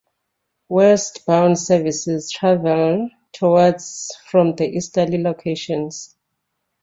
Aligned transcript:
Westbound 0.67 1.59
services 1.59 2.31
travel 2.31 3.07
"towards" 3.33 4.11
from 4.31 4.55
the 4.55 4.65
easterly 4.67 5.21
locations. 5.21 6.15